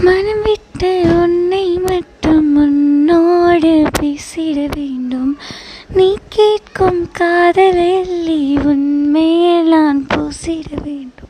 [0.00, 5.38] மனம் விட்டு உன்னை மட்டும் உன்னோடு பேசிட வேண்டும்.
[5.94, 11.22] நீ கேட்கும் காதல் எல்லி உன்மேல் நான் பூசிட வேண்டும்.